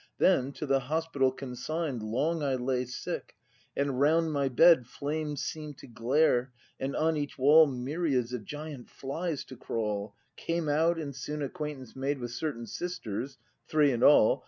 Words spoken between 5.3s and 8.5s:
seem'd to glare, and on each wall Myriads of